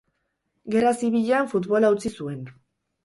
[0.75, 2.41] Gerra Zibilean futbola utzi zuen.